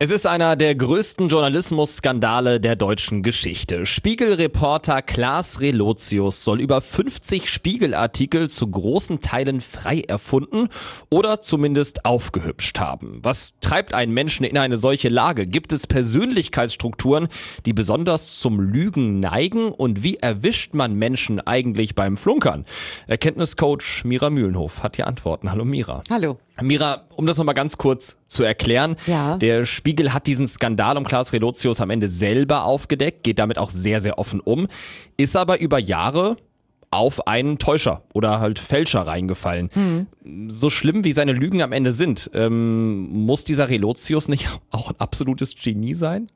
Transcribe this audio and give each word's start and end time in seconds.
Es 0.00 0.10
ist 0.10 0.26
einer 0.26 0.56
der 0.56 0.74
größten 0.74 1.28
Journalismusskandale 1.28 2.58
der 2.58 2.74
deutschen 2.74 3.22
Geschichte. 3.22 3.86
Spiegelreporter 3.86 5.02
Klaas 5.02 5.60
Relotius 5.60 6.42
soll 6.42 6.60
über 6.60 6.80
50 6.80 7.48
Spiegelartikel 7.48 8.50
zu 8.50 8.68
großen 8.68 9.20
Teilen 9.20 9.60
frei 9.60 10.00
erfunden 10.00 10.68
oder 11.10 11.42
zumindest 11.42 12.04
aufgehübscht 12.04 12.80
haben. 12.80 13.20
Was 13.22 13.54
treibt 13.60 13.94
einen 13.94 14.12
Menschen 14.12 14.44
in 14.44 14.58
eine 14.58 14.78
solche 14.78 15.10
Lage? 15.10 15.46
Gibt 15.46 15.72
es 15.72 15.86
Persönlichkeitsstrukturen, 15.86 17.28
die 17.64 17.72
besonders 17.72 18.40
zum 18.40 18.58
Lügen 18.58 19.20
neigen? 19.20 19.70
Und 19.70 20.02
wie 20.02 20.16
erwischt 20.16 20.74
man 20.74 20.96
Menschen 20.96 21.40
eigentlich 21.40 21.94
beim 21.94 22.16
Flunkern? 22.16 22.64
Erkenntniscoach 23.06 24.02
Mira 24.02 24.28
Mühlenhof 24.28 24.82
hat 24.82 24.96
hier 24.96 25.06
Antworten. 25.06 25.52
Hallo 25.52 25.64
Mira. 25.64 26.02
Hallo. 26.10 26.38
Mira, 26.62 27.04
um 27.16 27.26
das 27.26 27.38
nochmal 27.38 27.54
ganz 27.54 27.78
kurz 27.78 28.18
zu 28.26 28.44
erklären. 28.44 28.96
Ja. 29.06 29.36
Der 29.38 29.66
Spiegel 29.66 30.12
hat 30.12 30.26
diesen 30.26 30.46
Skandal 30.46 30.96
um 30.96 31.04
Klaas 31.04 31.32
Relotius 31.32 31.80
am 31.80 31.90
Ende 31.90 32.08
selber 32.08 32.64
aufgedeckt, 32.64 33.24
geht 33.24 33.38
damit 33.38 33.58
auch 33.58 33.70
sehr, 33.70 34.00
sehr 34.00 34.18
offen 34.18 34.40
um, 34.40 34.68
ist 35.16 35.36
aber 35.36 35.60
über 35.60 35.78
Jahre 35.78 36.36
auf 36.94 37.26
einen 37.26 37.58
Täuscher 37.58 38.02
oder 38.12 38.38
halt 38.38 38.60
Fälscher 38.60 39.00
reingefallen. 39.00 39.68
Hm. 39.72 40.06
So 40.48 40.70
schlimm 40.70 41.02
wie 41.02 41.10
seine 41.10 41.32
Lügen 41.32 41.60
am 41.60 41.72
Ende 41.72 41.90
sind, 41.90 42.30
ähm, 42.34 43.08
muss 43.10 43.42
dieser 43.42 43.68
Relotius 43.68 44.28
nicht 44.28 44.48
auch 44.70 44.90
ein 44.90 44.96
absolutes 44.98 45.56
Genie 45.56 45.94
sein? 45.94 46.28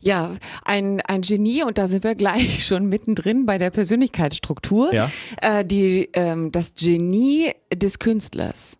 Ja, 0.00 0.36
ein, 0.64 1.00
ein 1.02 1.22
Genie 1.22 1.64
und 1.64 1.78
da 1.78 1.86
sind 1.86 2.04
wir 2.04 2.14
gleich 2.14 2.64
schon 2.66 2.86
mittendrin 2.86 3.44
bei 3.44 3.58
der 3.58 3.70
Persönlichkeitsstruktur. 3.70 4.94
Ja. 4.94 5.10
Äh, 5.42 5.64
die, 5.64 6.08
ähm, 6.14 6.50
das 6.50 6.74
Genie 6.74 7.52
des 7.74 7.98
Künstlers. 7.98 8.78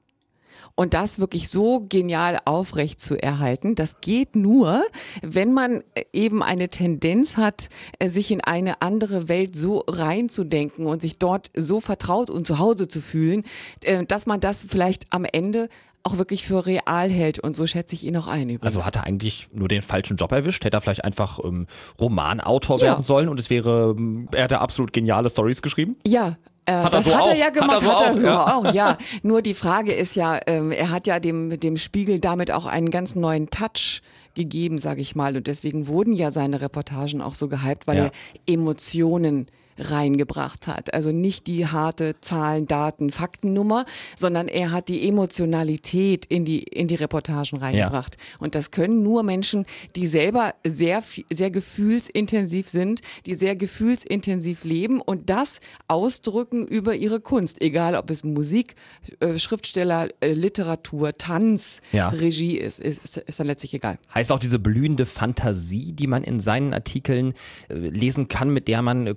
Und 0.77 0.93
das 0.95 1.19
wirklich 1.19 1.49
so 1.49 1.81
genial 1.89 2.39
aufrecht 2.45 3.01
zu 3.01 3.17
erhalten, 3.21 3.75
das 3.75 4.01
geht 4.03 4.37
nur, 4.37 4.85
wenn 5.23 5.53
man 5.55 5.83
eben 6.13 6.43
eine 6.43 6.69
Tendenz 6.69 7.37
hat, 7.39 7.71
äh, 7.99 8.09
sich 8.09 8.31
in 8.31 8.43
eine 8.43 8.83
andere 8.83 9.29
Welt 9.29 9.57
so 9.57 9.83
reinzudenken 9.89 10.87
und 10.87 11.01
sich 11.03 11.19
dort 11.19 11.51
so 11.57 11.81
vertraut 11.81 12.29
und 12.31 12.47
zu 12.47 12.59
Hause 12.59 12.89
zu 12.89 13.01
fühlen, 13.01 13.43
äh, 13.85 14.05
dass 14.05 14.27
man 14.27 14.39
das 14.41 14.65
vielleicht 14.69 15.13
am 15.15 15.25
Ende 15.25 15.69
auch 16.03 16.19
wirklich 16.19 16.45
für 16.45 16.67
real 16.67 17.11
hält. 17.11 17.39
Und 17.41 17.57
so 17.57 17.67
schätze 17.67 17.95
ich 17.95 18.05
ihn 18.05 18.17
auch 18.17 18.29
ein 18.29 18.49
übrigens. 18.49 18.77
Also 18.77 18.87
hat 18.87 18.95
er 18.97 19.05
eigentlich 19.05 19.49
nur 19.53 19.67
den 19.69 19.83
falschen 19.83 20.17
Job 20.17 20.31
erwischt? 20.31 20.65
Hätte 20.65 20.77
er 20.77 20.81
vielleicht 20.81 21.05
einfach 21.05 21.41
ähm, 21.43 21.67
Romanautor 22.01 22.79
Ja. 22.79 22.85
werden 22.85 23.03
sollen 23.03 23.29
und 23.29 23.41
es 23.41 23.51
wäre, 23.51 23.95
ähm, 23.99 24.29
er 24.33 24.45
hätte 24.45 24.61
absolut 24.61 24.93
geniale 24.93 25.31
Stories 25.31 25.63
geschrieben? 25.63 25.97
Ja. 26.07 26.37
Äh, 26.67 26.73
Hat 26.73 26.85
er 26.85 26.91
das 26.91 27.05
so 27.05 27.15
hat 27.15 27.23
auch. 27.23 27.29
er 27.29 27.37
ja 27.37 27.51
gemacht, 27.51 27.83
Hat 27.85 28.01
er 28.01 28.07
hat 28.09 28.15
so 28.17 28.27
er 28.27 28.35
so, 28.35 28.41
auch, 28.41 28.65
ja. 28.65 28.71
auch, 28.71 28.75
ja. 28.75 28.99
Nur 29.23 29.41
die 29.41 29.55
Frage 29.55 29.93
ist 29.93 30.17
ja, 30.17 30.39
ähm, 30.47 30.73
er 30.73 30.91
hat 30.91 31.07
ja 31.07 31.21
dem, 31.21 31.59
dem 31.61 31.77
Spiegel 31.77 32.19
damit 32.19 32.51
auch 32.51 32.67
einen 32.67 32.91
ganz 32.91 33.15
neuen 33.15 33.51
Touch 33.51 34.03
gegeben, 34.35 34.77
sage 34.79 35.01
ich 35.01 35.15
mal. 35.15 35.37
Und 35.37 35.47
deswegen 35.47 35.87
wurden 35.87 36.13
ja 36.13 36.31
seine 36.31 36.61
Reportagen 36.61 37.23
auch 37.23 37.35
so 37.35 37.49
gehypt, 37.49 37.87
weil 37.87 37.97
Ja. 37.99 38.05
er 38.05 38.11
Emotionen 38.47 39.47
reingebracht 39.79 40.67
hat. 40.67 40.95
Also 40.95 41.13
nicht 41.13 41.47
die 41.47 41.67
harte 41.67 42.21
Zahlen, 42.21 42.67
Daten, 42.67 43.11
Faktennummer, 43.11 43.85
sondern 44.17 44.49
er 44.49 44.71
hat 44.71 44.89
die 44.89 45.07
Emotionalität 45.09 46.27
in 46.27 46.45
die, 46.45 46.63
in 46.63 46.89
die 46.89 46.95
Reportagen 46.95 47.59
reingebracht. 47.59 48.17
Und 48.39 48.55
das 48.55 48.71
können 48.71 49.03
nur 49.03 49.23
Menschen, 49.23 49.67
die 49.95 50.07
selber 50.07 50.55
sehr, 50.67 51.03
sehr 51.31 51.51
gefühlsintensiv 51.51 52.69
sind, 52.69 53.01
die 53.27 53.35
sehr 53.35 53.57
gefühlsintensiv 53.57 54.65
leben 54.65 55.01
und 55.01 55.31
das 55.31 55.61
ausdrücken 55.89 56.67
über 56.67 56.95
ihre 56.95 57.21
Kunst. 57.21 57.61
Egal, 57.61 57.95
ob 57.95 58.11
es 58.11 58.25
Musik, 58.25 58.75
äh, 59.21 59.39
Schriftsteller, 59.39 60.09
äh, 60.21 60.33
Literatur, 60.33 61.17
Tanz, 61.17 61.81
Ja. 61.93 62.09
Regie 62.09 62.57
ist, 62.59 62.79
ist, 62.79 63.17
ist, 63.17 63.41
dann 63.41 63.47
letztlich 63.47 63.75
egal. 63.75 63.99
Heißt 64.15 64.33
auch 64.33 64.39
diese 64.39 64.59
blühende 64.59 65.07
Fantasie, 65.07 65.93
die 65.93 66.07
man 66.07 66.23
in 66.25 66.41
seinen 66.41 66.73
Artikeln 66.75 67.35
äh, 67.69 67.75
lesen 67.75 68.29
kann, 68.29 68.51
mit 68.51 68.69
der 68.69 68.83
man 68.83 69.07
äh, 69.07 69.15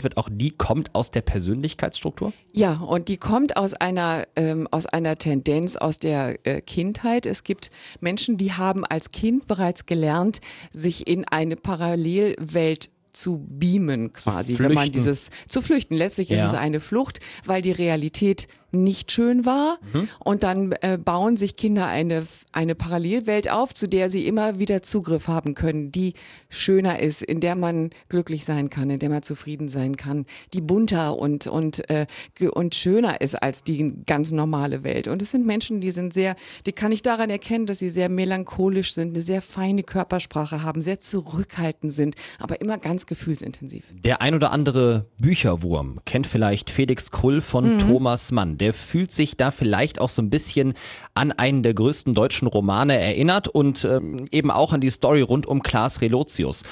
konfrontiert 0.00 0.02
wird, 0.02 0.16
auch 0.16 0.28
die 0.30 0.50
kommt 0.50 0.94
aus 0.94 1.10
der 1.10 1.22
Persönlichkeitsstruktur? 1.22 2.32
Ja, 2.52 2.74
und 2.74 3.08
die 3.08 3.16
kommt 3.16 3.56
aus 3.56 3.74
einer, 3.74 4.26
ähm, 4.36 4.66
aus 4.70 4.86
einer 4.86 5.16
Tendenz 5.18 5.76
aus 5.76 5.98
der 5.98 6.44
äh, 6.46 6.60
Kindheit. 6.60 7.26
Es 7.26 7.44
gibt 7.44 7.70
Menschen, 8.00 8.36
die 8.36 8.52
haben 8.52 8.84
als 8.84 9.12
Kind 9.12 9.46
bereits 9.46 9.86
gelernt, 9.86 10.40
sich 10.72 11.06
in 11.06 11.24
eine 11.26 11.56
Parallelwelt 11.56 12.90
zu 13.12 13.44
beamen 13.48 14.12
quasi, 14.12 14.56
wenn 14.60 14.72
man 14.72 14.92
dieses 14.92 15.30
zu 15.48 15.62
flüchten. 15.62 15.96
Letztlich 15.96 16.30
ist 16.30 16.40
Ja. 16.40 16.46
es 16.46 16.54
eine 16.54 16.78
Flucht, 16.78 17.18
weil 17.44 17.60
die 17.60 17.72
Realität 17.72 18.46
nicht 18.72 19.12
schön 19.12 19.44
war 19.46 19.78
Mhm. 19.92 20.08
und 20.20 20.42
dann 20.42 20.72
äh, 20.80 20.98
bauen 20.98 21.36
sich 21.36 21.56
Kinder 21.56 21.86
eine 21.86 22.26
eine 22.52 22.74
Parallelwelt 22.74 23.50
auf, 23.50 23.74
zu 23.74 23.88
der 23.88 24.08
sie 24.08 24.26
immer 24.26 24.58
wieder 24.58 24.82
Zugriff 24.82 25.28
haben 25.28 25.54
können, 25.54 25.92
die 25.92 26.14
schöner 26.48 26.98
ist, 27.00 27.22
in 27.22 27.40
der 27.40 27.54
man 27.54 27.90
glücklich 28.08 28.44
sein 28.44 28.70
kann, 28.70 28.90
in 28.90 28.98
der 28.98 29.08
man 29.10 29.22
zufrieden 29.22 29.68
sein 29.68 29.96
kann, 29.96 30.26
die 30.52 30.60
bunter 30.60 31.16
und 31.18 31.46
und 31.46 31.88
äh, 31.90 32.06
und 32.52 32.74
schöner 32.74 33.20
ist 33.20 33.40
als 33.42 33.64
die 33.64 33.94
ganz 34.06 34.32
normale 34.32 34.82
Welt. 34.84 35.08
Und 35.08 35.22
es 35.22 35.30
sind 35.30 35.46
Menschen, 35.46 35.80
die 35.80 35.90
sind 35.90 36.12
sehr, 36.14 36.36
die 36.66 36.72
kann 36.72 36.92
ich 36.92 37.02
daran 37.02 37.30
erkennen, 37.30 37.66
dass 37.66 37.78
sie 37.78 37.90
sehr 37.90 38.08
melancholisch 38.08 38.94
sind, 38.94 39.10
eine 39.10 39.22
sehr 39.22 39.42
feine 39.42 39.82
Körpersprache 39.82 40.62
haben, 40.62 40.80
sehr 40.80 41.00
zurückhaltend 41.00 41.92
sind, 41.92 42.14
aber 42.38 42.60
immer 42.60 42.78
ganz 42.78 43.06
gefühlsintensiv. 43.06 43.92
Der 44.04 44.20
ein 44.22 44.34
oder 44.34 44.50
andere 44.52 45.06
Bücherwurm 45.18 46.00
kennt 46.04 46.26
vielleicht 46.26 46.70
Felix 46.70 47.10
Krull 47.10 47.36
Mhm. 47.36 47.40
von 47.42 47.78
Thomas 47.78 48.32
Mann. 48.32 48.58
Der 48.60 48.72
fühlt 48.72 49.10
sich 49.12 49.36
da 49.36 49.50
vielleicht 49.50 50.00
auch 50.00 50.08
so 50.08 50.22
ein 50.22 50.30
bisschen 50.30 50.74
an 51.14 51.32
einen 51.32 51.62
der 51.62 51.74
größten 51.74 52.14
deutschen 52.14 52.46
Romane 52.46 52.96
erinnert 52.98 53.48
und 53.48 53.84
ähm, 53.84 54.26
eben 54.30 54.50
auch 54.50 54.72
an 54.72 54.80
die 54.80 54.90
Story 54.90 55.22
rund 55.22 55.46
um 55.46 55.62
Klaas 55.62 56.00
Relotius. 56.00 56.62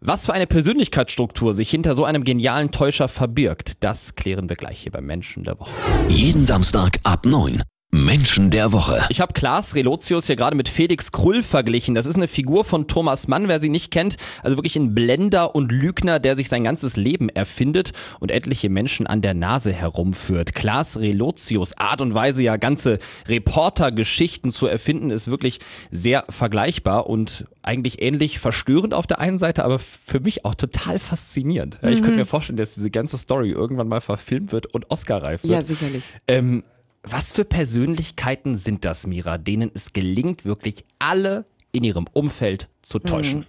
Was 0.00 0.26
für 0.26 0.34
eine 0.34 0.46
Persönlichkeitsstruktur 0.46 1.54
sich 1.54 1.70
hinter 1.70 1.94
so 1.94 2.04
einem 2.04 2.24
genialen 2.24 2.70
Täuscher 2.70 3.08
verbirgt, 3.08 3.82
das 3.82 4.14
klären 4.14 4.48
wir 4.48 4.56
gleich 4.56 4.80
hier 4.80 4.92
beim 4.92 5.06
Menschen 5.06 5.44
der 5.44 5.58
Woche. 5.58 5.70
Jeden 6.08 6.44
Samstag 6.44 6.98
ab 7.04 7.24
9. 7.24 7.62
Menschen 7.90 8.50
der 8.50 8.72
Woche. 8.72 9.04
Ich 9.08 9.20
habe 9.20 9.32
Klaas 9.32 9.74
Relotius 9.74 10.26
hier 10.26 10.36
gerade 10.36 10.56
mit 10.56 10.68
Felix 10.68 11.12
Krull 11.12 11.42
verglichen. 11.42 11.94
Das 11.94 12.06
ist 12.06 12.16
eine 12.16 12.28
Figur 12.28 12.64
von 12.64 12.86
Thomas 12.88 13.26
Mann, 13.26 13.48
wer 13.48 13.58
sie 13.58 13.68
nicht 13.68 13.90
kennt. 13.90 14.16
Also 14.42 14.56
wirklich 14.56 14.76
ein 14.76 14.94
Blender 14.94 15.54
und 15.54 15.72
Lügner, 15.72 16.20
der 16.20 16.36
sich 16.36 16.48
sein 16.48 16.64
ganzes 16.64 16.96
Leben 16.96 17.28
erfindet 17.28 17.92
und 18.20 18.30
etliche 18.30 18.68
Menschen 18.68 19.06
an 19.06 19.22
der 19.22 19.34
Nase 19.34 19.72
herumführt. 19.72 20.54
Klaas 20.54 20.98
Relotius 20.98 21.78
Art 21.78 22.00
und 22.00 22.12
Weise, 22.14 22.42
ja 22.42 22.56
ganze 22.56 22.98
Reportergeschichten 23.28 24.50
zu 24.50 24.66
erfinden, 24.66 25.10
ist 25.10 25.28
wirklich 25.28 25.58
sehr 25.90 26.24
vergleichbar 26.28 27.08
und 27.08 27.46
eigentlich 27.62 28.02
ähnlich 28.02 28.38
verstörend 28.38 28.94
auf 28.94 29.06
der 29.06 29.18
einen 29.18 29.38
Seite, 29.38 29.64
aber 29.64 29.78
für 29.78 30.20
mich 30.20 30.44
auch 30.44 30.54
total 30.54 30.98
faszinierend. 30.98 31.78
Ja, 31.82 31.88
ich 31.88 32.02
könnte 32.02 32.18
mir 32.18 32.26
vorstellen, 32.26 32.56
dass 32.56 32.74
diese 32.74 32.90
ganze 32.90 33.18
Story 33.18 33.50
irgendwann 33.50 33.88
mal 33.88 34.00
verfilmt 34.00 34.52
wird 34.52 34.66
und 34.66 34.90
Oscar-reif 34.90 35.42
wird. 35.42 35.52
Ja, 35.52 35.62
sicherlich. 35.62 36.04
Ähm, 36.28 36.62
was 37.08 37.32
für 37.32 37.44
Persönlichkeiten 37.44 38.54
sind 38.54 38.84
das, 38.84 39.06
Mira, 39.06 39.38
denen 39.38 39.70
es 39.74 39.92
gelingt, 39.92 40.44
wirklich 40.44 40.84
alle 40.98 41.46
in 41.72 41.84
ihrem 41.84 42.06
Umfeld 42.12 42.68
zu 42.82 42.98
täuschen? 42.98 43.46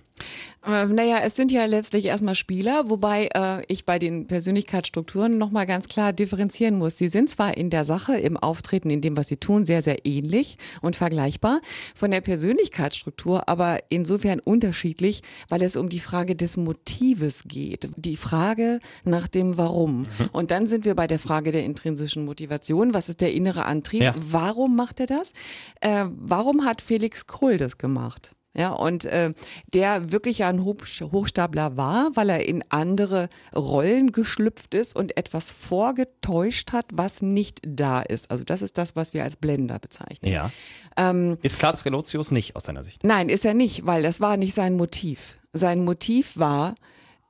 Äh, 0.68 0.86
naja, 0.88 1.20
es 1.24 1.36
sind 1.36 1.52
ja 1.52 1.66
letztlich 1.66 2.06
erstmal 2.06 2.36
Spieler, 2.36 2.90
wobei 2.90 3.30
äh, 3.34 3.64
ich 3.68 3.86
bei 3.86 4.00
den 4.00 4.28
Persönlichkeitsstrukturen 4.28 5.38
nochmal 5.38 5.66
ganz 5.66 5.88
klar 5.88 6.12
differenzieren 6.12 6.78
muss. 6.78 6.98
Sie 6.98 7.08
sind 7.08 7.30
zwar 7.30 7.56
in 7.56 7.70
der 7.70 7.86
Sache, 7.86 8.18
im 8.18 8.36
Auftreten, 8.36 8.90
in 8.90 9.00
dem, 9.00 9.16
was 9.16 9.30
sie 9.30 9.38
tun, 9.38 9.64
sehr, 9.64 9.82
sehr 9.82 10.06
ähnlich 10.06 10.58
und 10.82 10.98
vergleichbar 10.98 11.62
von 11.96 12.12
der 12.12 12.22
Persönlichkeitsstruktur, 12.22 13.48
aber 13.48 13.80
insofern 13.90 14.40
unterschiedlich, 14.40 15.22
weil 15.48 15.62
es 15.62 15.78
um 15.78 15.88
die 15.88 16.00
Frage 16.00 16.36
des 16.36 16.58
Motives 16.58 17.46
geht. 17.46 17.88
Die 17.96 18.18
Frage 18.18 18.80
nach 19.06 19.28
dem 19.28 19.58
Warum. 19.58 20.04
Und 20.34 20.52
dann 20.52 20.68
sind 20.68 20.84
wir 20.84 20.96
bei 20.96 21.08
der 21.08 21.20
Frage 21.20 21.52
der 21.52 21.64
intrinsischen 21.64 22.26
Motivation. 22.26 22.94
Was 22.94 23.08
ist 23.08 23.22
der 23.22 23.34
innere 23.34 23.66
Antrieb? 23.66 24.02
Ja. 24.02 24.14
Warum 24.18 24.76
macht 24.76 25.00
er 25.00 25.08
das? 25.08 25.32
Äh, 25.80 26.06
warum 26.10 26.66
hat 26.66 26.82
Felix 26.82 27.26
Krull 27.26 27.58
das 27.58 27.78
gemacht? 27.78 28.37
Ja, 28.58 28.72
und 28.72 29.06
äh, 29.06 29.34
der 29.74 30.12
wirklich 30.12 30.40
ja 30.40 30.50
ein 30.50 30.64
Hoch 30.64 30.78
Hochstapler 31.02 31.78
war, 31.78 32.10
weil 32.16 32.30
er 32.30 32.48
in 32.48 32.64
andere 32.70 33.30
Rollen 33.56 34.12
geschlüpft 34.12 34.74
ist 34.74 34.96
und 34.96 35.16
etwas 35.16 35.52
vorgetäuscht 35.52 36.72
hat, 36.72 36.86
was 36.92 37.22
nicht 37.22 37.62
da 37.68 38.02
ist. 38.02 38.32
Also 38.32 38.44
das 38.44 38.64
ist 38.64 38.78
das, 38.78 38.96
was 38.96 39.14
wir 39.14 39.24
als 39.24 39.36
Blender 39.36 39.78
bezeichnen. 39.78 40.32
Ja. 40.32 40.52
Ähm, 40.98 41.38
Ist 41.44 41.60
Klaas 41.60 41.86
Relotius 41.86 42.32
nicht 42.32 42.56
aus 42.56 42.64
deiner 42.64 42.84
Sicht? 42.84 43.04
Nein, 43.04 43.30
ist 43.30 43.46
er 43.46 43.54
nicht, 43.54 43.86
weil 43.86 44.02
das 44.02 44.22
war 44.22 44.38
nicht 44.38 44.56
sein 44.56 44.76
Motiv. 44.76 45.38
Sein 45.54 45.86
Motiv 45.86 46.38
war, 46.38 46.74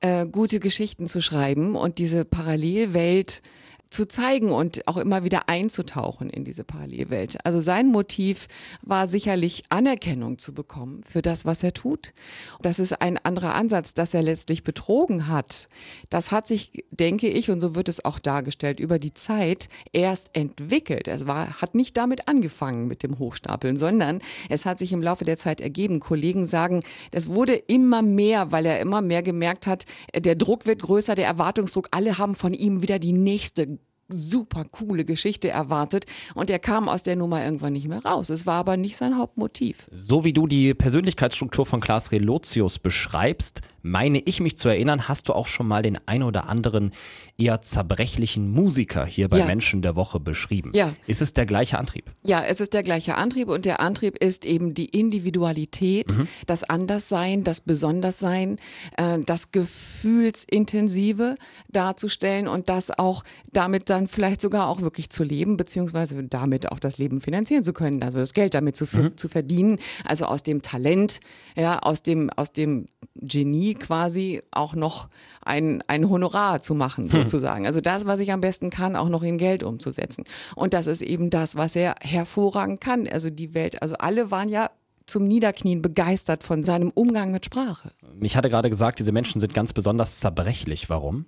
äh, 0.00 0.26
gute 0.26 0.60
Geschichten 0.60 1.06
zu 1.06 1.20
schreiben 1.20 1.74
und 1.74 1.98
diese 1.98 2.24
Parallelwelt 2.24 3.42
zu 3.90 4.06
zeigen 4.06 4.50
und 4.50 4.86
auch 4.86 4.96
immer 4.96 5.24
wieder 5.24 5.48
einzutauchen 5.48 6.28
in 6.28 6.44
diese 6.44 6.64
Parallelwelt. 6.64 7.44
Also 7.44 7.60
sein 7.60 7.88
Motiv 7.88 8.48
war 8.82 9.06
sicherlich 9.06 9.64
Anerkennung 9.70 10.38
zu 10.38 10.52
bekommen 10.52 11.02
für 11.02 11.22
das, 11.22 11.46
was 11.46 11.62
er 11.62 11.72
tut. 11.72 12.12
Das 12.60 12.78
ist 12.78 13.00
ein 13.00 13.18
anderer 13.18 13.54
Ansatz, 13.54 13.94
dass 13.94 14.12
er 14.12 14.22
letztlich 14.22 14.62
betrogen 14.62 15.28
hat. 15.28 15.68
Das 16.10 16.30
hat 16.32 16.46
sich, 16.46 16.84
denke 16.90 17.28
ich, 17.28 17.50
und 17.50 17.60
so 17.60 17.74
wird 17.74 17.88
es 17.88 18.04
auch 18.04 18.18
dargestellt, 18.18 18.78
über 18.78 18.98
die 18.98 19.12
Zeit 19.12 19.68
erst 19.92 20.34
entwickelt. 20.34 21.08
Es 21.08 21.26
war, 21.26 21.60
hat 21.60 21.74
nicht 21.74 21.96
damit 21.96 22.28
angefangen 22.28 22.88
mit 22.88 23.02
dem 23.02 23.18
Hochstapeln, 23.18 23.76
sondern 23.76 24.20
es 24.50 24.66
hat 24.66 24.78
sich 24.78 24.92
im 24.92 25.02
Laufe 25.02 25.24
der 25.24 25.36
Zeit 25.36 25.60
ergeben. 25.60 26.00
Kollegen 26.00 26.44
sagen, 26.44 26.82
es 27.10 27.30
wurde 27.30 27.54
immer 27.54 28.02
mehr, 28.02 28.52
weil 28.52 28.66
er 28.66 28.80
immer 28.80 29.00
mehr 29.00 29.22
gemerkt 29.22 29.66
hat, 29.66 29.86
der 30.14 30.34
Druck 30.34 30.66
wird 30.66 30.82
größer, 30.82 31.14
der 31.14 31.26
Erwartungsdruck. 31.26 31.88
Alle 31.90 32.18
haben 32.18 32.34
von 32.34 32.52
ihm 32.52 32.82
wieder 32.82 32.98
die 32.98 33.12
nächste 33.12 33.77
super 34.08 34.64
coole 34.64 35.04
Geschichte 35.04 35.48
erwartet 35.50 36.06
und 36.34 36.50
er 36.50 36.58
kam 36.58 36.88
aus 36.88 37.02
der 37.02 37.16
Nummer 37.16 37.44
irgendwann 37.44 37.74
nicht 37.74 37.88
mehr 37.88 38.04
raus. 38.04 38.30
Es 38.30 38.46
war 38.46 38.56
aber 38.56 38.76
nicht 38.76 38.96
sein 38.96 39.18
Hauptmotiv. 39.18 39.86
So 39.92 40.24
wie 40.24 40.32
du 40.32 40.46
die 40.46 40.74
Persönlichkeitsstruktur 40.74 41.66
von 41.66 41.80
Klaas 41.80 42.10
Relotius 42.12 42.78
beschreibst, 42.78 43.60
meine 43.82 44.18
ich 44.20 44.40
mich 44.40 44.56
zu 44.56 44.68
erinnern, 44.68 45.08
hast 45.08 45.28
du 45.28 45.32
auch 45.32 45.46
schon 45.46 45.68
mal 45.68 45.82
den 45.82 45.98
ein 46.06 46.22
oder 46.22 46.48
anderen 46.48 46.92
eher 47.38 47.60
zerbrechlichen 47.60 48.50
Musiker 48.50 49.06
hier 49.06 49.28
bei 49.28 49.38
Ja. 49.38 49.46
Menschen 49.46 49.82
der 49.82 49.94
Woche 49.94 50.18
beschrieben. 50.18 50.72
Ja. 50.74 50.92
Ist 51.06 51.22
es 51.22 51.32
der 51.32 51.46
gleiche 51.46 51.78
Antrieb? 51.78 52.10
Ja, 52.24 52.42
es 52.44 52.60
ist 52.60 52.74
der 52.74 52.82
gleiche 52.82 53.14
Antrieb 53.14 53.48
und 53.48 53.64
der 53.64 53.80
Antrieb 53.80 54.18
ist 54.18 54.44
eben 54.44 54.74
die 54.74 54.86
Individualität, 54.86 56.06
das 56.46 56.64
Anderssein, 56.64 57.44
das 57.44 57.60
Besonderssein, 57.60 58.58
äh, 58.96 59.20
das 59.20 59.52
Gefühlsintensive 59.52 61.36
darzustellen 61.70 62.48
und 62.48 62.68
das 62.68 62.90
auch 62.98 63.22
damit 63.52 63.90
dann 63.90 63.97
vielleicht 64.06 64.40
sogar 64.40 64.68
auch 64.68 64.80
wirklich 64.80 65.10
zu 65.10 65.24
leben, 65.24 65.56
beziehungsweise 65.56 66.22
damit 66.24 66.70
auch 66.70 66.78
das 66.78 66.98
Leben 66.98 67.20
finanzieren 67.20 67.64
zu 67.64 67.72
können, 67.72 68.02
also 68.02 68.18
das 68.18 68.32
Geld 68.32 68.54
damit 68.54 68.76
zu, 68.76 68.86
ver- 68.86 69.16
zu 69.16 69.28
verdienen, 69.28 69.78
also 70.04 70.26
aus 70.26 70.42
dem 70.42 70.62
Talent, 70.62 71.20
ja, 71.56 71.78
aus 71.80 72.02
dem, 72.02 72.30
aus 72.30 72.52
dem 72.52 72.86
Genie 73.14 73.74
quasi 73.74 74.42
auch 74.50 74.74
noch 74.74 75.08
ein, 75.44 75.82
ein 75.88 76.08
Honorar 76.08 76.60
zu 76.60 76.74
machen, 76.74 77.08
sozusagen. 77.08 77.66
Also 77.66 77.80
das, 77.80 78.06
was 78.06 78.20
ich 78.20 78.32
am 78.32 78.40
besten 78.40 78.70
kann, 78.70 78.96
auch 78.96 79.08
noch 79.08 79.22
in 79.22 79.38
Geld 79.38 79.62
umzusetzen. 79.62 80.24
Und 80.54 80.74
das 80.74 80.86
ist 80.86 81.02
eben 81.02 81.30
das, 81.30 81.56
was 81.56 81.74
er 81.74 81.96
hervorragend 82.00 82.80
kann. 82.80 83.08
Also 83.08 83.30
die 83.30 83.54
Welt, 83.54 83.82
also 83.82 83.96
alle 83.98 84.30
waren 84.30 84.48
ja 84.48 84.70
zum 85.06 85.26
Niederknien 85.26 85.80
begeistert 85.80 86.44
von 86.44 86.62
seinem 86.62 86.90
Umgang 86.90 87.32
mit 87.32 87.46
Sprache. 87.46 87.92
Ich 88.20 88.36
hatte 88.36 88.50
gerade 88.50 88.68
gesagt, 88.68 88.98
diese 88.98 89.10
Menschen 89.10 89.40
sind 89.40 89.54
ganz 89.54 89.72
besonders 89.72 90.20
zerbrechlich. 90.20 90.90
Warum? 90.90 91.24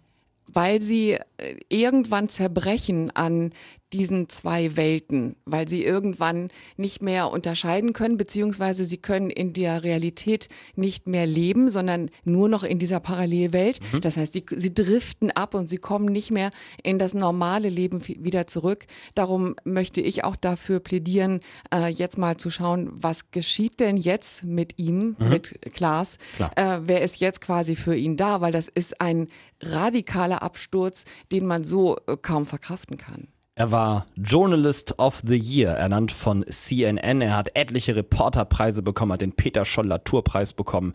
Weil 0.52 0.80
sie 0.80 1.18
äh, 1.36 1.56
irgendwann 1.68 2.28
zerbrechen 2.28 3.10
an 3.10 3.52
diesen 3.92 4.28
zwei 4.28 4.76
Welten, 4.76 5.36
weil 5.44 5.68
sie 5.68 5.84
irgendwann 5.84 6.50
nicht 6.76 7.02
mehr 7.02 7.30
unterscheiden 7.30 7.92
können, 7.92 8.16
beziehungsweise 8.16 8.84
sie 8.84 8.98
können 8.98 9.30
in 9.30 9.52
der 9.52 9.82
Realität 9.82 10.48
nicht 10.76 11.06
mehr 11.06 11.26
leben, 11.26 11.68
sondern 11.68 12.10
nur 12.24 12.48
noch 12.48 12.62
in 12.62 12.78
dieser 12.78 13.00
Parallelwelt. 13.00 13.80
Das 14.00 14.16
heißt, 14.16 14.32
sie, 14.32 14.44
sie 14.54 14.74
driften 14.74 15.30
ab 15.30 15.54
und 15.54 15.68
sie 15.68 15.78
kommen 15.78 16.06
nicht 16.06 16.30
mehr 16.30 16.50
in 16.82 16.98
das 16.98 17.14
normale 17.14 17.68
Leben 17.68 18.06
wieder 18.06 18.46
zurück. 18.46 18.86
Darum 19.14 19.56
möchte 19.64 20.00
ich 20.00 20.24
auch 20.24 20.36
dafür 20.36 20.80
plädieren, 20.80 21.40
äh, 21.74 21.88
jetzt 21.88 22.18
mal 22.18 22.36
zu 22.36 22.50
schauen, 22.50 22.88
was 22.92 23.30
geschieht 23.30 23.80
denn 23.80 23.96
jetzt 23.96 24.44
mit 24.44 24.78
ihm, 24.78 25.16
mit 25.18 25.60
Klaas? 25.74 26.18
Äh, 26.56 26.78
wer 26.82 27.02
ist 27.02 27.20
jetzt 27.20 27.40
quasi 27.40 27.76
für 27.76 27.96
ihn 27.96 28.16
da, 28.16 28.40
weil 28.40 28.52
das 28.52 28.68
ist 28.68 29.00
ein 29.00 29.28
radikaler 29.60 30.42
Absturz, 30.42 31.04
den 31.32 31.46
man 31.46 31.64
so 31.64 31.96
äh, 32.06 32.16
kaum 32.16 32.46
verkraften 32.46 32.96
kann. 32.96 33.28
Er 33.60 33.70
war 33.70 34.06
Journalist 34.16 34.98
of 34.98 35.20
the 35.22 35.36
Year, 35.36 35.72
ernannt 35.72 36.12
von 36.12 36.46
CNN. 36.48 37.20
Er 37.20 37.36
hat 37.36 37.50
etliche 37.54 37.94
Reporterpreise 37.94 38.80
bekommen, 38.80 39.12
hat 39.12 39.20
den 39.20 39.32
Peter 39.34 39.66
Scholl-Latour-Preis 39.66 40.54
bekommen. 40.54 40.94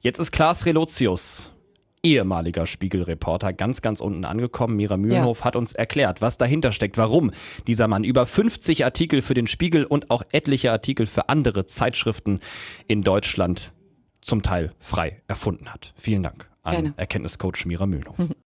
Jetzt 0.00 0.18
ist 0.18 0.32
Klaas 0.32 0.64
Relotius, 0.64 1.52
ehemaliger 2.02 2.64
Spiegelreporter, 2.64 3.52
ganz, 3.52 3.82
ganz 3.82 4.00
unten 4.00 4.24
angekommen. 4.24 4.76
Mira 4.76 4.96
Mühlenhof 4.96 5.44
hat 5.44 5.56
uns 5.56 5.74
erklärt, 5.74 6.22
was 6.22 6.38
dahinter 6.38 6.72
steckt, 6.72 6.96
warum 6.96 7.32
dieser 7.66 7.86
Mann 7.86 8.02
über 8.02 8.24
50 8.24 8.86
Artikel 8.86 9.20
für 9.20 9.34
den 9.34 9.46
Spiegel 9.46 9.84
und 9.84 10.10
auch 10.10 10.22
etliche 10.32 10.72
Artikel 10.72 11.04
für 11.04 11.28
andere 11.28 11.66
Zeitschriften 11.66 12.40
in 12.88 13.02
Deutschland 13.02 13.74
zum 14.22 14.40
Teil 14.40 14.70
frei 14.78 15.20
erfunden 15.28 15.68
hat. 15.68 15.92
Vielen 15.98 16.22
Dank 16.22 16.48
an 16.62 16.72
Gerne. 16.72 16.94
Erkenntniscoach 16.96 17.66
Mira 17.66 17.84
Mühlenhof. 17.84 18.16